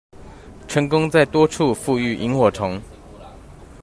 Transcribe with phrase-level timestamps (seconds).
[0.67, 2.81] 成功在多處復育螢火蟲